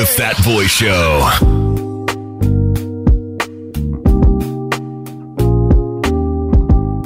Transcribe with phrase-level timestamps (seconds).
[0.00, 1.18] The Fat Boy Show.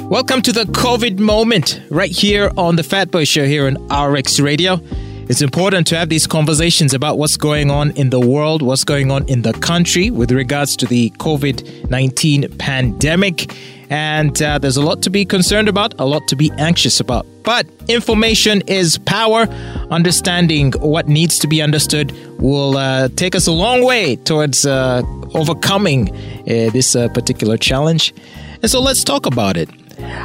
[0.07, 4.39] Welcome to the COVID moment right here on the Fat Boy Show here on RX
[4.39, 4.79] Radio.
[5.27, 9.09] It's important to have these conversations about what's going on in the world, what's going
[9.09, 13.51] on in the country with regards to the COVID 19 pandemic.
[13.89, 17.25] And uh, there's a lot to be concerned about, a lot to be anxious about.
[17.41, 19.47] But information is power.
[19.89, 25.01] Understanding what needs to be understood will uh, take us a long way towards uh,
[25.33, 28.13] overcoming uh, this uh, particular challenge.
[28.61, 29.69] And so let's talk about it.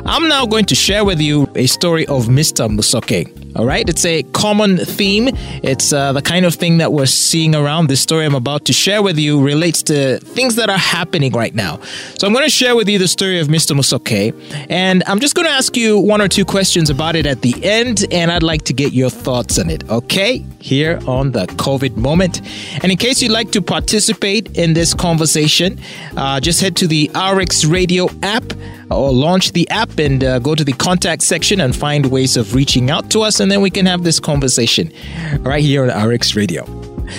[0.05, 2.69] I'm now going to share with you a story of Mr.
[2.69, 3.50] Musoke.
[3.57, 5.31] All right, it's a common theme.
[5.63, 7.89] It's uh, the kind of thing that we're seeing around.
[7.89, 11.55] This story I'm about to share with you relates to things that are happening right
[11.55, 11.81] now.
[12.19, 13.75] So I'm going to share with you the story of Mr.
[13.77, 14.33] Musoke,
[14.71, 17.55] and I'm just going to ask you one or two questions about it at the
[17.65, 19.89] end, and I'd like to get your thoughts on it.
[19.91, 22.43] Okay, here on the COVID moment.
[22.83, 25.81] And in case you'd like to participate in this conversation,
[26.17, 28.45] uh, just head to the RX Radio app
[28.91, 32.55] or launch the app and uh, go to the contact section and find ways of
[32.55, 34.93] reaching out to us, and then we can have this conversation
[35.41, 36.65] right here on RX Radio.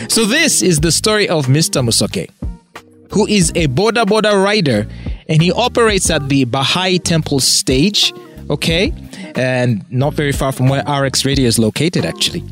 [0.08, 1.84] So, this is the story of Mr.
[1.84, 2.30] Musoke,
[3.12, 4.88] who is a Boda Boda rider,
[5.28, 8.14] and he operates at the Baha'i Temple stage,
[8.50, 8.94] okay,
[9.36, 12.44] and not very far from where RX Radio is located, actually.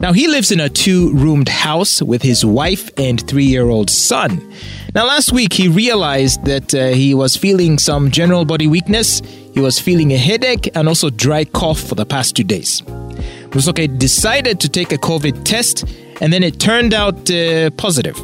[0.00, 3.90] Now, he lives in a two roomed house with his wife and three year old
[3.90, 4.52] son.
[4.94, 9.20] Now, last week he realized that uh, he was feeling some general body weakness,
[9.52, 12.82] he was feeling a headache, and also dry cough for the past two days.
[13.54, 15.84] Musoke decided to take a COVID test,
[16.20, 18.16] and then it turned out uh, positive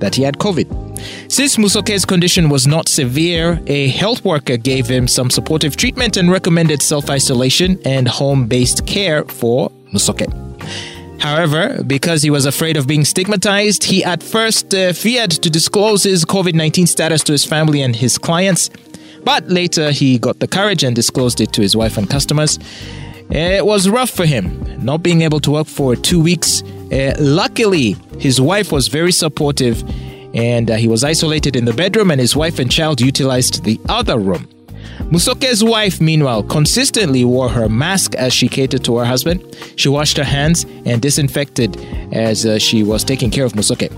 [0.00, 0.98] that he had COVID.
[1.30, 6.30] Since Musoke's condition was not severe, a health worker gave him some supportive treatment and
[6.30, 10.26] recommended self isolation and home based care for Musoke.
[11.20, 16.04] However, because he was afraid of being stigmatized, he at first uh, feared to disclose
[16.04, 18.70] his COVID 19 status to his family and his clients.
[19.24, 22.58] But later, he got the courage and disclosed it to his wife and customers.
[23.30, 26.62] It was rough for him, not being able to work for two weeks.
[26.92, 29.84] Uh, luckily, his wife was very supportive
[30.34, 33.80] and uh, he was isolated in the bedroom, and his wife and child utilized the
[33.88, 34.48] other room.
[35.10, 39.42] Musoke's wife, meanwhile, consistently wore her mask as she catered to her husband.
[39.76, 41.76] She washed her hands and disinfected
[42.12, 43.88] as uh, she was taking care of Musoke.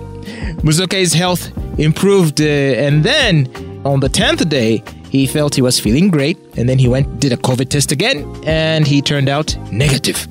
[0.63, 3.47] Musoke's health improved, uh, and then
[3.85, 7.33] on the 10th day, he felt he was feeling great, and then he went did
[7.33, 10.27] a COVID test again, and he turned out negative.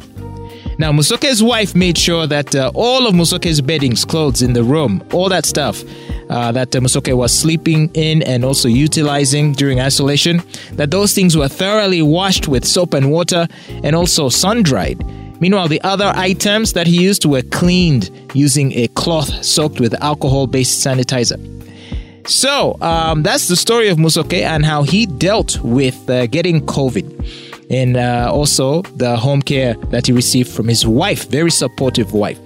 [0.78, 5.04] Now, Musoke's wife made sure that uh, all of Musoke's beddings, clothes in the room,
[5.14, 5.84] all that stuff
[6.32, 11.38] uh, that uh, Musoke was sleeping in and also utilizing during isolation, that those things
[11.38, 13.48] were thoroughly washed with soap and water
[13.84, 15.06] and also sun dried.
[15.42, 20.48] Meanwhile, the other items that he used were cleaned using a cloth soaked with alcohol
[20.48, 21.61] based sanitizer.
[22.28, 27.06] So, um, that's the story of Musoke and how he dealt with uh, getting COVID
[27.72, 32.40] and uh, also the home care that he received from his wife, very supportive wife.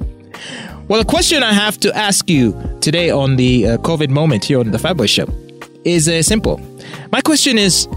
[0.88, 4.60] Well, the question I have to ask you today on the uh, COVID moment here
[4.60, 5.28] on the Fat Show
[5.84, 6.62] is uh, simple.
[7.12, 7.88] My question is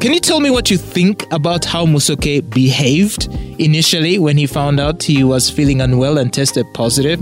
[0.00, 3.28] Can you tell me what you think about how Musoke behaved
[3.58, 7.20] initially when he found out he was feeling unwell and tested positive?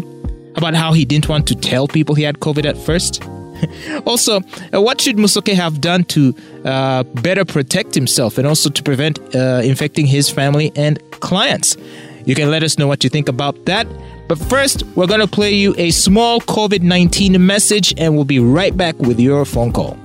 [0.55, 3.23] About how he didn't want to tell people he had COVID at first?
[4.07, 4.41] also,
[4.73, 6.35] uh, what should Musoke have done to
[6.65, 11.77] uh, better protect himself and also to prevent uh, infecting his family and clients?
[12.25, 13.87] You can let us know what you think about that.
[14.29, 18.41] But first, we're going to play you a small COVID 19 message and we'll be
[18.41, 19.97] right back with your phone call.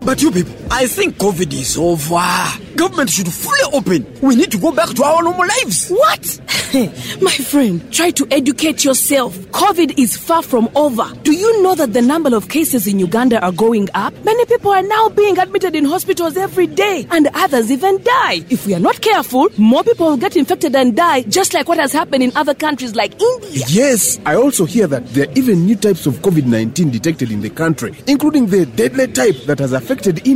[0.00, 2.76] But you people, I think COVID is over.
[2.76, 4.06] Government should fully open.
[4.20, 5.88] We need to go back to our normal lives.
[5.88, 6.40] What?
[7.22, 9.34] My friend, try to educate yourself.
[9.52, 11.10] COVID is far from over.
[11.22, 14.12] Do you know that the number of cases in Uganda are going up?
[14.22, 18.44] Many people are now being admitted in hospitals every day, and others even die.
[18.50, 21.78] If we are not careful, more people will get infected and die, just like what
[21.78, 23.64] has happened in other countries like India.
[23.68, 27.40] Yes, I also hear that there are even new types of COVID 19 detected in
[27.40, 30.26] the country, including the deadly type that has affected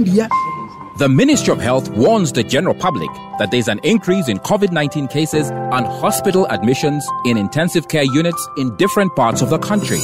[0.98, 5.08] The Ministry of Health warns the general public that there's an increase in COVID 19
[5.08, 10.00] cases and hospital admissions in intensive care units in different parts of the country.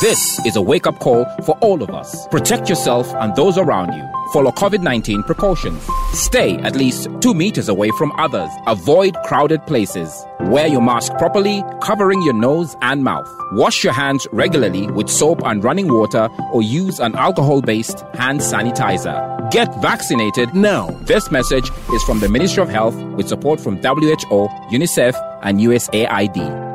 [0.00, 2.28] This is a wake up call for all of us.
[2.28, 4.08] Protect yourself and those around you.
[4.32, 5.84] Follow COVID 19 precautions.
[6.12, 8.48] Stay at least two meters away from others.
[8.68, 10.24] Avoid crowded places.
[10.42, 13.28] Wear your mask properly, covering your nose and mouth.
[13.54, 18.38] Wash your hands regularly with soap and running water or use an alcohol based hand
[18.38, 19.50] sanitizer.
[19.50, 20.90] Get vaccinated now.
[21.06, 26.67] This message is from the Ministry of Health with support from WHO, UNICEF, and USAID.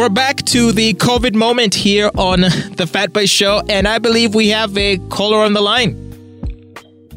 [0.00, 4.34] We're back to the COVID moment here on the Fat Boy Show, and I believe
[4.34, 5.92] we have a caller on the line.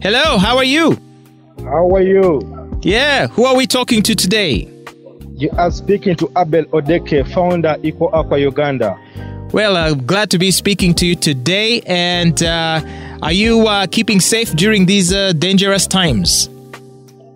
[0.02, 1.00] Hello, how are you?
[1.60, 2.42] How are you?
[2.82, 4.70] Yeah, who are we talking to today?
[5.34, 9.00] You are speaking to Abel Odeke, founder Eco Aqua Uganda.
[9.54, 11.80] Well, I'm uh, glad to be speaking to you today.
[11.86, 12.82] And uh,
[13.22, 16.50] are you uh, keeping safe during these uh, dangerous times?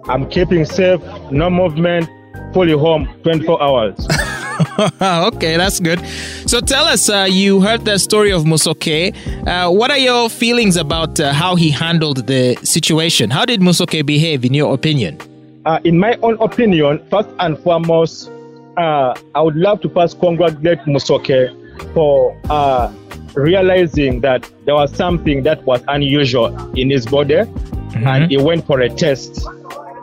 [0.10, 1.00] I'm keeping safe,
[1.32, 2.10] no movement,
[2.54, 4.08] fully home 24 hours.
[5.02, 6.06] okay, that's good.
[6.46, 9.16] So tell us, uh, you heard the story of Musoke.
[9.48, 13.30] Uh, what are your feelings about uh, how he handled the situation?
[13.30, 15.20] How did Musoke behave, in your opinion?
[15.66, 18.32] Uh, in my own opinion, first and foremost,
[18.78, 22.92] uh, I would love to first congratulate Musoke for uh,
[23.34, 28.08] realizing that there was something that was unusual in his body mm-hmm.
[28.08, 29.46] and he went for a test.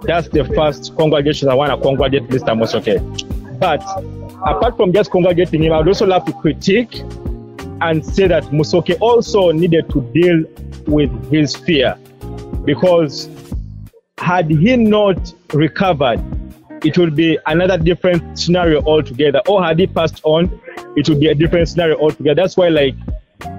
[0.03, 2.55] That's the first congratulations I want to congratulate Mr.
[2.55, 3.01] Musoke.
[3.59, 3.81] But
[4.43, 7.01] apart from just congratulating him, I would also love to critique
[7.81, 10.45] and say that Musoke also needed to deal
[10.87, 11.99] with his fear
[12.65, 13.29] because
[14.19, 16.23] had he not recovered,
[16.85, 19.41] it would be another different scenario altogether.
[19.49, 20.61] Or had he passed on,
[20.97, 22.43] it would be a different scenario altogether.
[22.43, 22.95] That's why, like,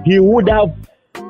[0.04, 0.74] he would have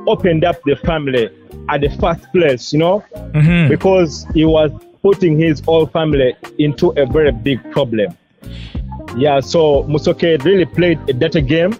[0.07, 1.31] opened up the family
[1.69, 3.69] at the first place, you know, mm-hmm.
[3.69, 4.71] because he was
[5.03, 8.17] putting his whole family into a very big problem.
[9.17, 11.75] Yeah, so Musoke really played a dirty game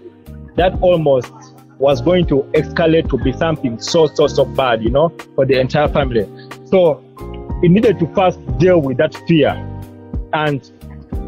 [0.57, 1.33] that almost
[1.79, 5.61] was going to escalate to be something so, so, so bad, you know, for the
[5.61, 6.27] entire family.
[6.65, 7.05] So
[7.61, 9.51] he needed to first deal with that fear.
[10.33, 10.71] And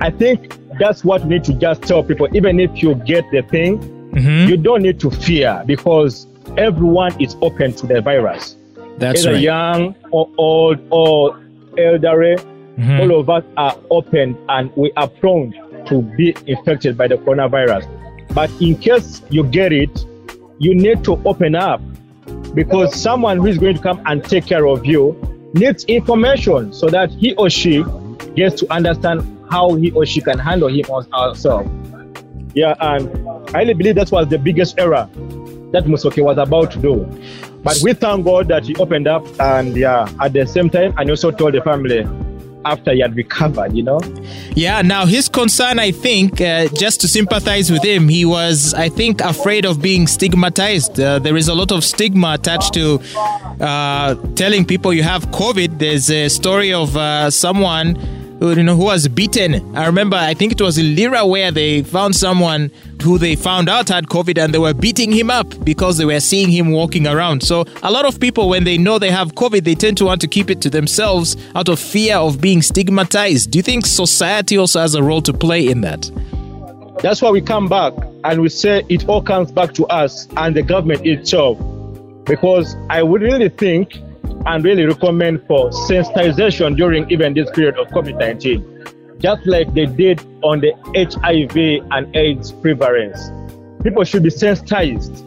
[0.01, 2.29] I think that's what we need to just tell people.
[2.35, 3.79] Even if you get the thing,
[4.13, 4.49] mm-hmm.
[4.49, 6.27] you don't need to fear because
[6.57, 8.57] everyone is open to the virus.
[8.97, 9.43] That's Either right.
[9.43, 11.39] young or old or
[11.77, 13.01] elderly, mm-hmm.
[13.01, 15.53] all of us are open and we are prone
[15.89, 17.87] to be infected by the coronavirus.
[18.35, 20.05] But in case you get it,
[20.59, 21.81] you need to open up
[22.55, 25.17] because someone who is going to come and take care of you
[25.55, 27.85] needs information so that he or she
[28.35, 31.67] gets to understand how he or she can handle him or herself.
[32.55, 35.09] Yeah, and I really believe that was the biggest error
[35.73, 37.23] that Musoke was about to do.
[37.63, 41.11] But we thank God that he opened up and yeah, at the same time, and
[41.11, 42.05] also told the family,
[42.65, 44.01] after he had recovered, you know?
[44.55, 48.89] Yeah, now his concern, I think, uh, just to sympathize with him, he was, I
[48.89, 50.99] think, afraid of being stigmatized.
[50.99, 53.01] Uh, there is a lot of stigma attached to
[53.61, 55.79] uh, telling people you have COVID.
[55.79, 57.95] There's a story of uh, someone
[58.39, 59.77] who, you know, who was beaten.
[59.77, 62.71] I remember, I think it was in Lira where they found someone
[63.03, 66.21] who they found out had COVID and they were beating him up because they were
[66.21, 67.43] seeing him walking around.
[67.43, 70.21] So a lot of people, when they know they have COVID, they tend to want
[70.21, 73.51] to keep it to themselves out of fear of being stigmatized.
[73.51, 76.11] Do you think society also has a role to play in that?
[77.03, 77.93] That's why we come back
[78.25, 81.59] and we say it all comes back to us and the government itself.
[82.25, 83.97] Because I would really think
[84.47, 88.85] and really recommend for sensitization during even this period of COVID 19,
[89.19, 93.31] just like they did on the HIV and AIDS prevalence.
[93.83, 95.25] People should be sensitized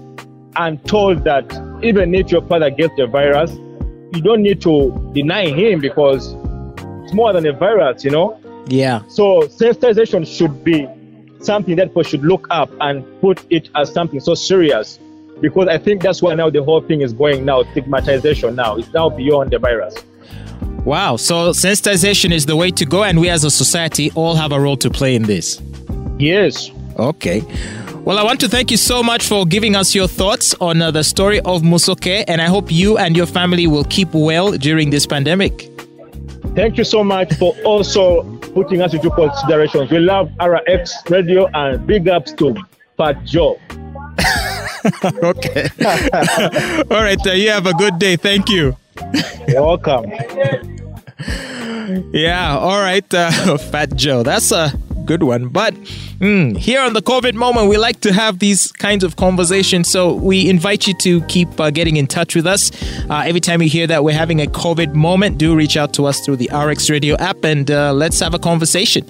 [0.55, 1.45] and told that
[1.83, 3.51] even if your father gets the virus,
[4.13, 6.33] you don't need to deny him because
[7.03, 8.39] it's more than a virus, you know?
[8.67, 9.01] Yeah.
[9.07, 10.87] So sensitization should be
[11.39, 14.99] something that people should look up and put it as something so serious
[15.41, 18.77] because I think that's why now the whole thing is going now stigmatization now.
[18.77, 19.95] It's now beyond the virus.
[20.85, 21.15] Wow.
[21.15, 24.59] So sensitization is the way to go, and we as a society all have a
[24.59, 25.61] role to play in this.
[26.17, 26.71] Yes.
[26.97, 27.43] Okay.
[28.03, 30.89] Well, I want to thank you so much for giving us your thoughts on uh,
[30.89, 34.89] the story of Musoke, and I hope you and your family will keep well during
[34.89, 35.69] this pandemic.
[36.55, 38.23] Thank you so much for also
[38.53, 39.87] putting us into consideration.
[39.89, 42.55] We love RX Radio and big ups to
[42.97, 43.59] Fat Joe.
[45.05, 45.69] okay.
[46.89, 47.25] All right.
[47.25, 48.15] Uh, you have a good day.
[48.15, 48.75] Thank you.
[49.47, 50.11] You're welcome.
[52.11, 52.57] Yeah.
[52.57, 53.11] All right.
[53.13, 54.23] Uh, Fat Joe.
[54.23, 54.73] That's a
[55.11, 55.49] good one.
[55.49, 55.73] But
[56.19, 59.89] mm, here on the COVID moment, we like to have these kinds of conversations.
[59.89, 62.71] So we invite you to keep uh, getting in touch with us.
[63.09, 66.05] Uh, every time you hear that we're having a COVID moment, do reach out to
[66.05, 69.05] us through the RX Radio app and uh, let's have a conversation.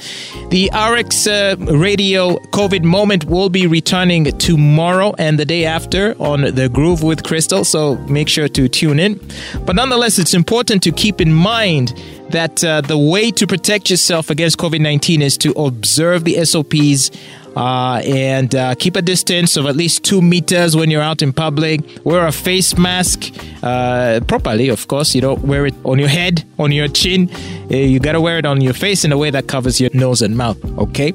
[0.49, 1.55] The RX uh,
[1.89, 7.23] Radio COVID moment will be returning tomorrow and the day after on The Groove with
[7.23, 7.63] Crystal.
[7.63, 9.19] So make sure to tune in.
[9.65, 11.93] But nonetheless, it's important to keep in mind
[12.31, 17.11] that uh, the way to protect yourself against COVID 19 is to observe the SOPs.
[17.55, 21.33] Uh, and uh, keep a distance of at least two meters when you're out in
[21.33, 21.81] public.
[22.05, 25.13] Wear a face mask uh, properly, of course.
[25.13, 27.29] You don't wear it on your head, on your chin.
[27.69, 30.21] Uh, you gotta wear it on your face in a way that covers your nose
[30.21, 31.13] and mouth, okay?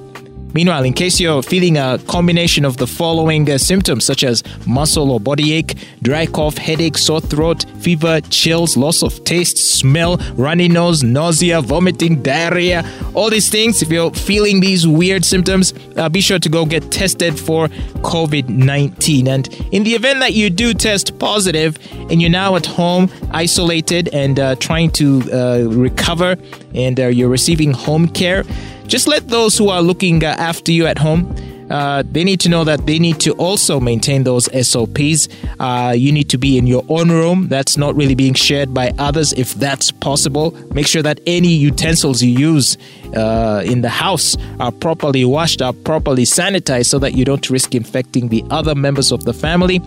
[0.57, 5.11] Meanwhile, in case you're feeling a combination of the following uh, symptoms, such as muscle
[5.11, 10.67] or body ache, dry cough, headache, sore throat, fever, chills, loss of taste, smell, runny
[10.67, 16.23] nose, nausea, vomiting, diarrhea, all these things, if you're feeling these weird symptoms, uh, be
[16.23, 17.69] sure to go get tested for
[18.01, 19.29] COVID 19.
[19.29, 21.77] And in the event that you do test positive
[22.11, 26.37] and you're now at home, isolated, and uh, trying to uh, recover,
[26.75, 28.45] and uh, you're receiving home care,
[28.87, 31.35] just let those who are looking uh, after you at home
[31.71, 35.29] uh, they need to know that they need to also maintain those SOPs.
[35.59, 37.49] Uh, you need to be in your own room.
[37.49, 40.53] That's not really being shared by others if that's possible.
[40.73, 42.79] Make sure that any utensils you use
[43.17, 47.75] uh, in the house are properly washed, are properly sanitized so that you don't risk
[47.75, 49.81] infecting the other members of the family.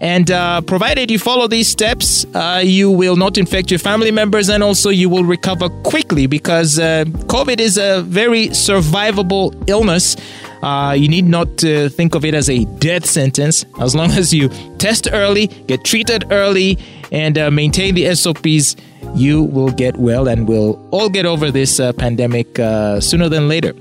[0.00, 4.48] And uh, provided you follow these steps, uh, you will not infect your family members
[4.48, 10.16] and also you will recover quickly because uh, COVID is a very survivable illness.
[10.62, 14.32] Uh, you need not uh, think of it as a death sentence as long as
[14.32, 16.78] you test early, get treated early,
[17.10, 18.76] and uh, maintain the SOPs.
[19.14, 23.48] You will get well and we'll all get over this uh, pandemic uh, sooner than
[23.48, 23.74] later.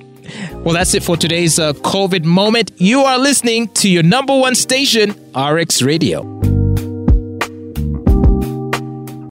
[0.63, 2.72] Well, that's it for today's uh, COVID moment.
[2.77, 6.37] You are listening to your number one station, RX Radio.